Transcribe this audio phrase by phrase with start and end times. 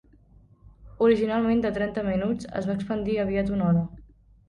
[1.09, 3.89] Originalment de trenta minuts, es va expandir aviat a una hora.